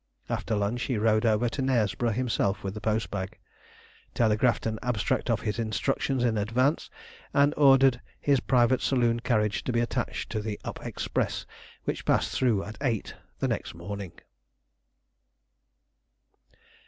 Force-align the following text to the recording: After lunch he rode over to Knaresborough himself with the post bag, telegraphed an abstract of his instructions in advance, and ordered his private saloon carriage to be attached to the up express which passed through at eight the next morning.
After 0.29 0.55
lunch 0.55 0.81
he 0.81 0.97
rode 0.97 1.27
over 1.27 1.47
to 1.49 1.61
Knaresborough 1.61 2.15
himself 2.15 2.63
with 2.63 2.73
the 2.73 2.81
post 2.81 3.11
bag, 3.11 3.37
telegraphed 4.15 4.65
an 4.65 4.79
abstract 4.81 5.29
of 5.29 5.41
his 5.41 5.59
instructions 5.59 6.23
in 6.23 6.39
advance, 6.39 6.89
and 7.35 7.53
ordered 7.55 8.01
his 8.19 8.39
private 8.39 8.81
saloon 8.81 9.19
carriage 9.19 9.63
to 9.63 9.71
be 9.71 9.79
attached 9.79 10.31
to 10.31 10.41
the 10.41 10.59
up 10.63 10.83
express 10.83 11.45
which 11.83 12.03
passed 12.03 12.31
through 12.35 12.63
at 12.63 12.79
eight 12.81 13.13
the 13.37 13.47
next 13.47 13.75
morning. 13.75 14.13